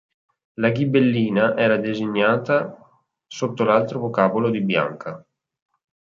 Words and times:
La 0.55 0.71
ghibellina 0.71 1.55
era 1.59 1.77
designata 1.77 2.75
sotto 3.27 3.63
l'altro 3.63 3.99
vocabolo 3.99 4.49
di 4.49 4.61
Bianca. 4.61 5.23